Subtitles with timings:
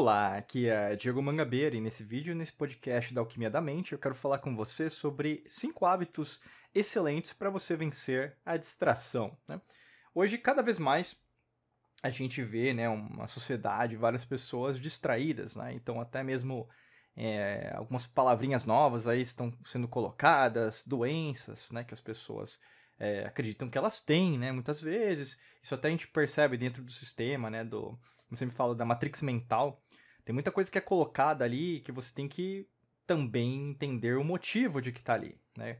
[0.00, 3.98] Olá, aqui é Diego Mangabeira e nesse vídeo, nesse podcast da Alquimia da Mente, eu
[3.98, 6.40] quero falar com você sobre cinco hábitos
[6.72, 9.36] excelentes para você vencer a distração.
[9.48, 9.60] Né?
[10.14, 11.20] Hoje, cada vez mais,
[12.00, 15.72] a gente vê né, uma sociedade, várias pessoas distraídas, né?
[15.72, 16.68] então até mesmo
[17.16, 22.60] é, algumas palavrinhas novas aí estão sendo colocadas, doenças né, que as pessoas
[23.00, 25.36] é, acreditam que elas têm, né, muitas vezes.
[25.60, 28.84] Isso até a gente percebe dentro do sistema, né, do, como você me fala, da
[28.84, 29.82] matrix mental,
[30.28, 32.68] tem muita coisa que é colocada ali que você tem que
[33.06, 35.78] também entender o motivo de que está ali, né?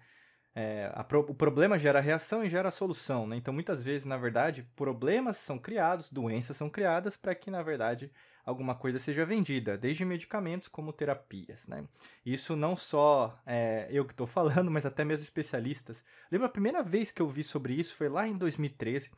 [0.54, 3.36] É, pro, o problema gera reação e gera solução, né?
[3.36, 8.10] Então, muitas vezes, na verdade, problemas são criados, doenças são criadas para que, na verdade,
[8.42, 11.84] alguma coisa seja vendida, desde medicamentos como terapias, né?
[12.24, 16.02] Isso não só é, eu que estou falando, mas até mesmo especialistas.
[16.32, 19.10] Lembro a primeira vez que eu vi sobre isso foi lá em 2013,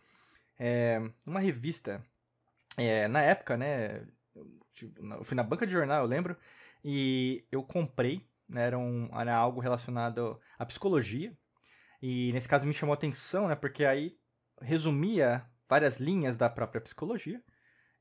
[0.58, 2.04] é, uma revista
[2.76, 4.04] é, na época, né?
[4.72, 6.36] Tipo, eu fui na banca de jornal, eu lembro,
[6.84, 11.36] e eu comprei, né, era, um, era algo relacionado à psicologia,
[12.02, 13.54] e nesse caso me chamou a atenção, né?
[13.54, 14.18] Porque aí
[14.60, 17.42] resumia várias linhas da própria psicologia,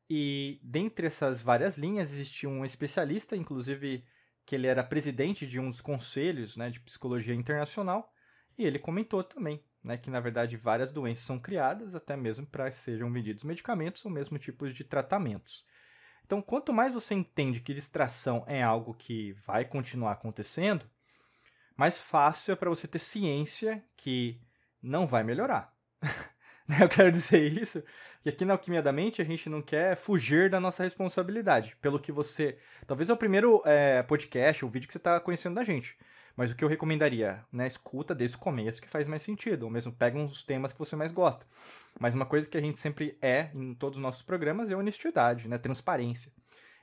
[0.09, 4.03] e dentre essas várias linhas existia um especialista, inclusive
[4.45, 8.11] que ele era presidente de um dos conselhos né, de psicologia internacional,
[8.57, 12.71] e ele comentou também né, que na verdade várias doenças são criadas até mesmo para
[12.71, 15.65] sejam vendidos medicamentos ou mesmo tipos de tratamentos.
[16.29, 20.85] Então, quanto mais você entende que distração é algo que vai continuar acontecendo,
[21.75, 24.39] mais fácil é para você ter ciência que
[24.79, 25.73] não vai melhorar.
[26.79, 27.83] Eu quero dizer isso,
[28.21, 31.99] que aqui na Alquimia da Mente a gente não quer fugir da nossa responsabilidade, pelo
[31.99, 32.59] que você.
[32.85, 35.97] Talvez é o primeiro é, podcast, o vídeo que você está conhecendo da gente.
[36.39, 37.67] Mas o que eu recomendaria, né?
[37.67, 40.95] Escuta desde o começo que faz mais sentido, ou mesmo pega uns temas que você
[40.95, 41.45] mais gosta.
[41.99, 45.49] Mas uma coisa que a gente sempre é em todos os nossos programas é honestidade,
[45.49, 45.57] né?
[45.57, 46.31] Transparência.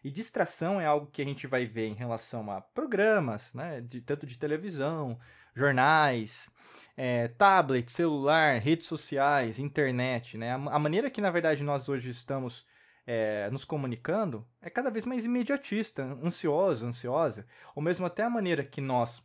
[0.05, 3.81] E distração é algo que a gente vai ver em relação a programas, né?
[3.81, 5.19] De, tanto de televisão,
[5.55, 6.51] jornais,
[6.95, 10.53] é, tablet, celular, redes sociais, internet, né?
[10.53, 12.67] A, a, maneira que, na verdade, nós hoje estamos
[13.07, 18.63] é, nos comunicando é cada vez mais imediatista, ansioso, ansiosa, ou mesmo até a maneira
[18.63, 19.25] que nós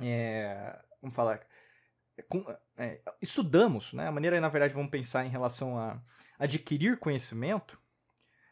[0.00, 1.40] é, vamos falar,
[2.28, 2.44] com,
[2.76, 4.06] é, estudamos, né?
[4.06, 6.00] A maneira, na verdade, vamos pensar em relação a
[6.38, 7.78] adquirir conhecimento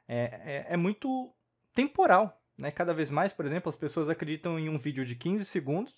[0.08, 1.32] é, é, é, muito
[1.74, 2.70] temporal, né?
[2.70, 5.94] Cada vez mais, por exemplo, as pessoas acreditam em um vídeo de 15 segundos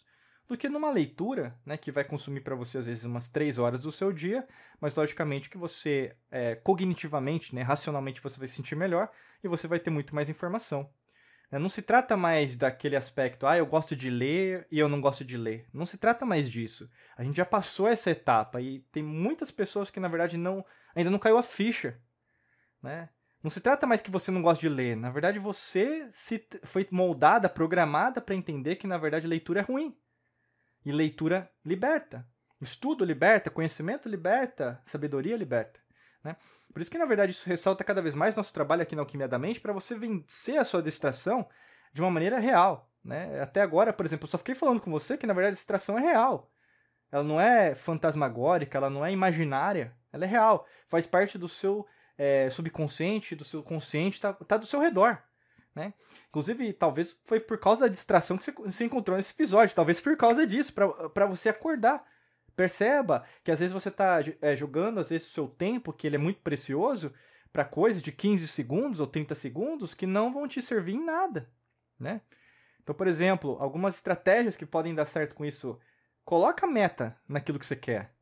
[0.49, 1.77] do que numa leitura, né?
[1.77, 4.47] Que vai consumir para você, às vezes, umas 3 horas do seu dia,
[4.81, 7.63] mas, logicamente, que você, é, cognitivamente, né?
[7.63, 9.11] Racionalmente, você vai se sentir melhor
[9.43, 10.91] e você vai ter muito mais informação.
[11.53, 11.59] Né?
[11.59, 15.23] Não se trata mais daquele aspecto, ah, eu gosto de ler e eu não gosto
[15.23, 15.69] de ler.
[15.73, 16.91] Não se trata mais disso.
[17.17, 20.65] A gente já passou essa etapa e tem muitas pessoas que, na verdade, não
[20.95, 22.01] ainda não caiu a ficha.
[22.83, 23.11] Né?
[23.43, 24.97] Não se trata mais que você não gosta de ler.
[24.97, 29.95] Na verdade, você se foi moldada, programada para entender que, na verdade, leitura é ruim.
[30.85, 32.27] E leitura liberta.
[32.61, 35.81] Estudo liberta, conhecimento liberta, sabedoria liberta.
[36.23, 36.37] Né?
[36.73, 39.29] Por isso que, na verdade, isso ressalta cada vez mais nosso trabalho aqui na Alquimia
[39.29, 41.49] da Mente para você vencer a sua distração
[41.93, 42.91] de uma maneira real.
[43.05, 43.41] Né?
[43.41, 45.99] Até agora, por exemplo, eu só fiquei falando com você que, na verdade, a distração
[45.99, 46.51] é real.
[47.11, 50.67] Ela não é fantasmagórica, ela não é imaginária, ela é real.
[50.89, 55.23] Faz parte do seu é, subconsciente, do seu consciente, está tá do seu redor.
[55.75, 55.93] Né?
[56.29, 60.47] Inclusive, talvez foi por causa da distração que você encontrou nesse episódio, talvez por causa
[60.47, 62.05] disso, para você acordar.
[62.55, 66.17] Perceba que às vezes você está é, jogando às vezes o seu tempo, que ele
[66.17, 67.13] é muito precioso,
[67.53, 71.51] para coisas de 15 segundos ou 30 segundos que não vão te servir em nada,
[71.99, 72.23] né?
[72.83, 75.79] Então, por exemplo, algumas estratégias que podem dar certo com isso,
[76.25, 78.13] coloca meta naquilo que você quer.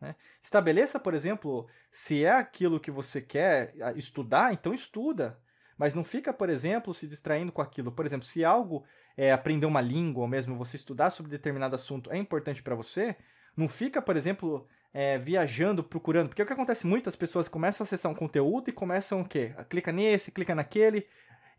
[0.00, 0.14] Né?
[0.42, 5.40] Estabeleça, por exemplo, se é aquilo que você quer estudar, então estuda.
[5.76, 7.90] Mas não fica, por exemplo, se distraindo com aquilo.
[7.90, 8.84] Por exemplo, se algo
[9.16, 13.16] é aprender uma língua ou mesmo você estudar sobre determinado assunto é importante para você,
[13.56, 16.28] não fica, por exemplo, é, viajando, procurando.
[16.28, 19.28] Porque o que acontece muito, as pessoas começam a acessar um conteúdo e começam o
[19.28, 19.54] quê?
[19.68, 21.06] Clica nesse, clica naquele,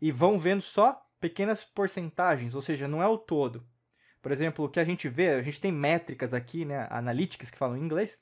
[0.00, 3.66] e vão vendo só pequenas porcentagens, ou seja, não é o todo.
[4.22, 7.58] Por exemplo, o que a gente vê, a gente tem métricas aqui, né, analytics que
[7.58, 8.18] falam em inglês,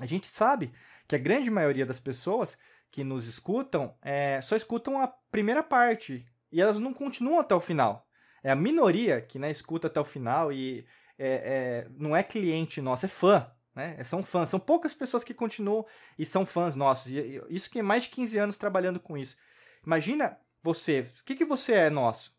[0.00, 0.72] a gente sabe
[1.08, 2.58] que a grande maioria das pessoas
[2.90, 7.60] que nos escutam é, só escutam a primeira parte e elas não continuam até o
[7.60, 8.06] final.
[8.42, 10.86] É a minoria que né, escuta até o final e
[11.18, 13.50] é, é, não é cliente nosso, é fã.
[13.74, 14.02] Né?
[14.04, 14.48] São fãs.
[14.48, 15.84] São poucas pessoas que continuam
[16.18, 17.12] e são fãs nossos.
[17.12, 19.36] E isso que é mais de 15 anos trabalhando com isso.
[19.84, 22.36] Imagina você, o que, que você é nosso?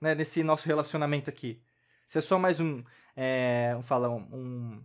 [0.00, 1.62] Né, nesse nosso relacionamento aqui.
[2.06, 2.82] Você é só mais um.
[3.16, 4.84] É, vamos falar, um, um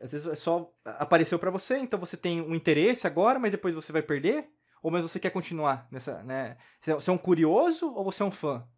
[0.00, 3.74] às vezes é só apareceu para você, então você tem um interesse agora, mas depois
[3.74, 4.50] você vai perder.
[4.82, 6.56] Ou mas você quer continuar nessa, né?
[6.80, 8.68] Você é um curioso ou você é um fã?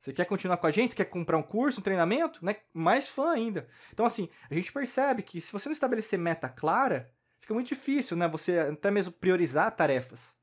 [0.00, 0.90] Você quer continuar com a gente?
[0.90, 2.44] Você quer comprar um curso, um treinamento?
[2.44, 2.56] Né?
[2.72, 3.68] Mais fã ainda.
[3.92, 8.16] Então, assim, a gente percebe que se você não estabelecer meta clara, fica muito difícil,
[8.16, 8.28] né?
[8.28, 10.34] Você até mesmo priorizar tarefas.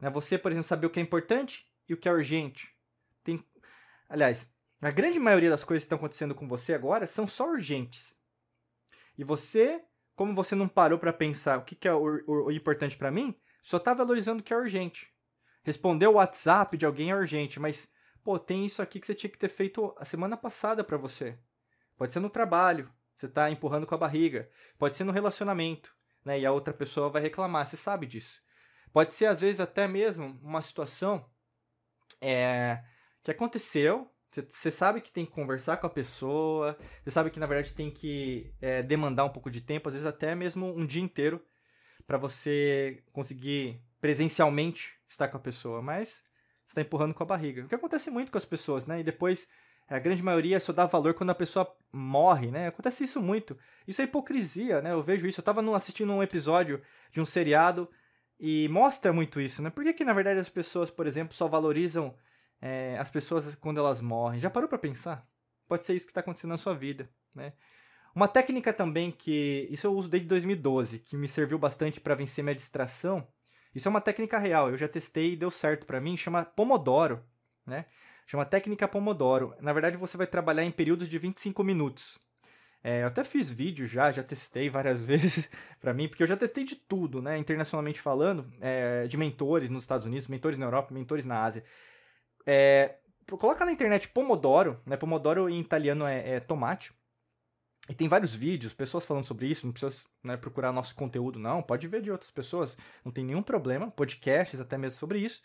[0.00, 0.10] Né?
[0.10, 2.74] Você, por exemplo, saber o que é importante e o que é urgente.
[3.22, 3.42] Tem...
[4.08, 8.14] Aliás, a grande maioria das coisas que estão acontecendo com você agora são só urgentes.
[9.16, 9.82] E você,
[10.14, 13.94] como você não parou para pensar o que, é o, importante para mim, só está
[13.94, 15.10] valorizando o que é urgente.
[15.62, 17.88] Responder o WhatsApp de alguém é urgente, mas
[18.24, 21.38] pô, tem isso aqui que você tinha que ter feito a semana passada para você.
[21.96, 24.50] Pode ser no trabalho, você está empurrando com a barriga.
[24.78, 25.94] Pode ser no relacionamento,
[26.24, 26.40] né?
[26.40, 28.42] E a outra pessoa vai reclamar, você sabe disso.
[28.92, 31.28] Pode ser, às vezes, até mesmo uma situação
[32.20, 32.82] é,
[33.22, 34.10] que aconteceu,
[34.48, 37.90] você sabe que tem que conversar com a pessoa, você sabe que, na verdade, tem
[37.90, 41.44] que é, demandar um pouco de tempo, às vezes até mesmo um dia inteiro,
[42.06, 46.23] para você conseguir presencialmente estar com a pessoa, mas
[46.66, 47.64] está empurrando com a barriga.
[47.64, 49.00] O que acontece muito com as pessoas, né?
[49.00, 49.48] E depois
[49.88, 52.68] a grande maioria só dá valor quando a pessoa morre, né?
[52.68, 53.56] Acontece isso muito.
[53.86, 54.92] Isso é hipocrisia, né?
[54.92, 55.40] Eu vejo isso.
[55.40, 56.80] Eu estava assistindo um episódio
[57.12, 57.88] de um seriado
[58.38, 59.70] e mostra muito isso, né?
[59.70, 62.14] Por que, que na verdade as pessoas, por exemplo, só valorizam
[62.60, 64.40] é, as pessoas quando elas morrem?
[64.40, 65.26] Já parou para pensar?
[65.68, 67.52] Pode ser isso que está acontecendo na sua vida, né?
[68.14, 72.44] Uma técnica também que isso eu uso desde 2012, que me serviu bastante para vencer
[72.44, 73.26] minha distração,
[73.74, 77.22] isso é uma técnica real, eu já testei e deu certo para mim, chama Pomodoro,
[77.66, 77.86] né?
[78.26, 79.54] Chama técnica Pomodoro.
[79.60, 82.18] Na verdade, você vai trabalhar em períodos de 25 minutos.
[82.82, 85.48] É, eu até fiz vídeo já, já testei várias vezes
[85.80, 87.38] para mim, porque eu já testei de tudo, né?
[87.38, 91.64] Internacionalmente falando, é, de mentores nos Estados Unidos, mentores na Europa, mentores na Ásia.
[92.46, 94.96] É, coloca na internet Pomodoro, né?
[94.96, 96.92] Pomodoro em italiano é, é tomate.
[97.88, 101.62] E tem vários vídeos, pessoas falando sobre isso, não precisa né, procurar nosso conteúdo, não.
[101.62, 103.90] Pode ver de outras pessoas, não tem nenhum problema.
[103.90, 105.42] Podcasts até mesmo sobre isso.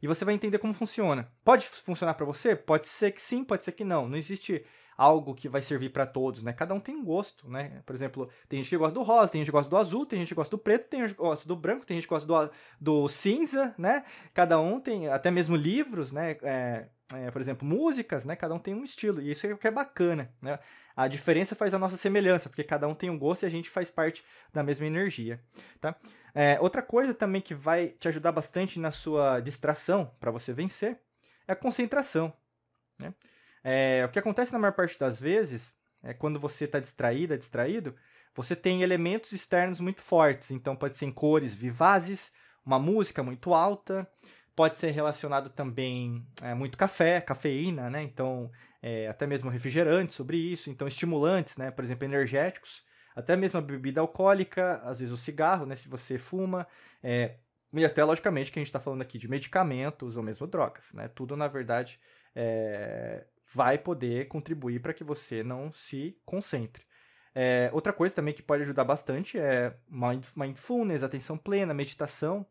[0.00, 1.32] E você vai entender como funciona.
[1.42, 2.54] Pode funcionar para você?
[2.54, 4.06] Pode ser que sim, pode ser que não.
[4.08, 4.64] Não existe
[4.98, 6.52] algo que vai servir para todos, né?
[6.52, 7.80] Cada um tem um gosto, né?
[7.86, 10.18] Por exemplo, tem gente que gosta do rosa, tem gente que gosta do azul, tem
[10.18, 12.26] gente que gosta do preto, tem gente que gosta do branco, tem gente que gosta
[12.26, 12.50] do,
[12.80, 14.04] do cinza, né?
[14.34, 16.36] Cada um tem, até mesmo livros, né?
[16.42, 18.34] É, é, por exemplo, músicas, né?
[18.34, 20.58] Cada um tem um estilo, e isso é o que é bacana, né?
[20.96, 23.70] A diferença faz a nossa semelhança, porque cada um tem um gosto e a gente
[23.70, 25.40] faz parte da mesma energia,
[25.80, 25.94] tá?
[26.34, 30.98] É, outra coisa também que vai te ajudar bastante na sua distração, para você vencer,
[31.46, 32.32] é a concentração,
[32.98, 33.14] né?
[33.62, 37.94] É, o que acontece na maior parte das vezes é quando você está distraída, distraído,
[38.34, 42.32] você tem elementos externos muito fortes, então pode ser em cores vivazes,
[42.64, 44.08] uma música muito alta,
[44.54, 48.02] pode ser relacionado também é, muito café, cafeína, né?
[48.02, 48.50] Então,
[48.82, 51.70] é, até mesmo refrigerantes sobre isso, então estimulantes, né?
[51.70, 52.84] Por exemplo, energéticos,
[53.14, 55.74] até mesmo a bebida alcoólica, às vezes o cigarro, né?
[55.74, 56.66] Se você fuma,
[57.02, 57.36] é,
[57.72, 61.08] e até logicamente que a gente está falando aqui de medicamentos ou mesmo drogas, né?
[61.08, 62.00] Tudo na verdade
[62.34, 66.84] é, vai poder contribuir para que você não se concentre.
[67.34, 69.76] É, outra coisa também que pode ajudar bastante é
[70.34, 72.46] mindfulness, atenção plena, meditação.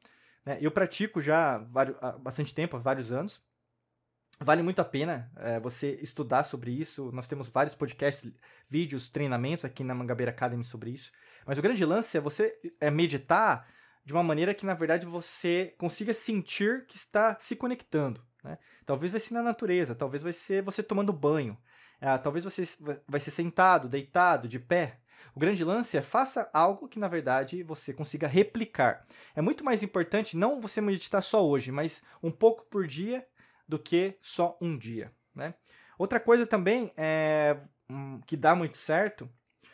[0.46, 0.58] Né?
[0.62, 1.56] Eu pratico já
[2.02, 3.42] há bastante tempo, há vários anos.
[4.40, 7.12] Vale muito a pena é, você estudar sobre isso.
[7.12, 8.32] Nós temos vários podcasts,
[8.70, 11.12] vídeos, treinamentos aqui na Mangabeira Academy sobre isso.
[11.46, 13.68] Mas o grande lance é você é meditar
[14.06, 18.26] de uma maneira que, na verdade, você consiga sentir que está se conectando.
[18.44, 18.58] Né?
[18.86, 21.58] Talvez vai ser na natureza, talvez vai ser você tomando banho,
[22.00, 22.64] é, talvez você
[23.08, 25.00] vai ser sentado, deitado, de pé.
[25.36, 29.06] O grande lance é faça algo que na verdade você consiga replicar.
[29.36, 33.26] É muito mais importante não você meditar só hoje, mas um pouco por dia
[33.68, 35.12] do que só um dia.
[35.36, 35.54] Né?
[35.98, 37.58] Outra coisa também é,
[37.90, 39.30] um, que dá muito certo,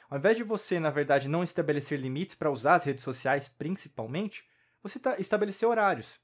[0.09, 4.47] ao invés de você, na verdade, não estabelecer limites para usar as redes sociais principalmente,
[4.81, 6.19] você tá, estabelecer horários.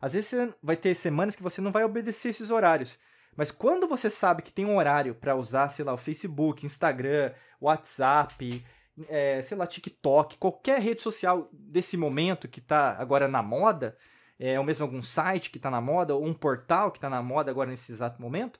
[0.00, 2.98] Às vezes você vai ter semanas que você não vai obedecer esses horários.
[3.36, 7.32] Mas quando você sabe que tem um horário para usar, sei lá, o Facebook, Instagram,
[7.60, 8.64] WhatsApp,
[9.08, 13.96] é, sei lá, TikTok, qualquer rede social desse momento que está agora na moda,
[14.38, 17.22] é, ou mesmo algum site que está na moda, ou um portal que está na
[17.22, 18.58] moda agora nesse exato momento,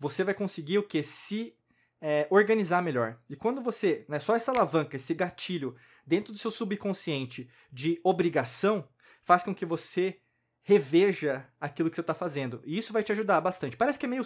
[0.00, 1.02] você vai conseguir o que?
[1.02, 1.54] Se
[2.00, 3.18] é, organizar melhor.
[3.30, 8.88] E quando você, né, só essa alavanca, esse gatilho dentro do seu subconsciente de obrigação,
[9.22, 10.18] faz com que você
[10.62, 12.62] reveja aquilo que você está fazendo.
[12.64, 13.76] E isso vai te ajudar bastante.
[13.76, 14.22] Parece que é meio,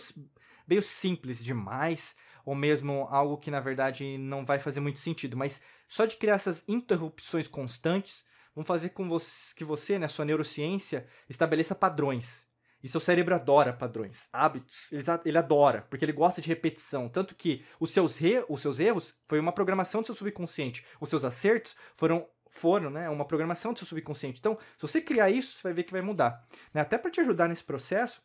[0.67, 2.15] meio simples demais,
[2.45, 6.35] ou mesmo algo que na verdade não vai fazer muito sentido, mas só de criar
[6.35, 8.25] essas interrupções constantes
[8.55, 12.47] vão fazer com você, que você, né, sua neurociência, estabeleça padrões.
[12.83, 14.91] E seu cérebro adora padrões, hábitos,
[15.25, 17.09] ele, adora, porque ele gosta de repetição.
[17.09, 21.09] Tanto que os seus, re, os seus erros foi uma programação do seu subconsciente, os
[21.09, 23.09] seus acertos foram forno, né?
[23.09, 24.39] Uma programação do seu subconsciente.
[24.41, 26.47] Então, se você criar isso, você vai ver que vai mudar.
[26.73, 26.81] Né?
[26.81, 28.23] Até para te ajudar nesse processo,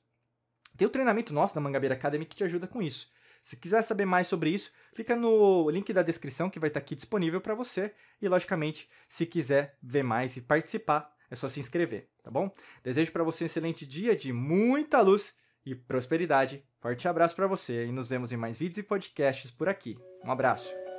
[0.77, 3.09] tem o treinamento nosso da Mangabeira Academy que te ajuda com isso.
[3.43, 6.95] Se quiser saber mais sobre isso, clica no link da descrição que vai estar aqui
[6.95, 7.93] disponível para você.
[8.21, 12.53] E, logicamente, se quiser ver mais e participar, é só se inscrever, tá bom?
[12.83, 15.33] Desejo para você um excelente dia de muita luz
[15.65, 16.63] e prosperidade.
[16.79, 19.97] Forte abraço para você e nos vemos em mais vídeos e podcasts por aqui.
[20.23, 20.90] Um abraço.